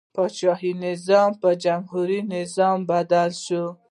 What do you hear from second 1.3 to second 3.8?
په جمهوري نظام بدل شو.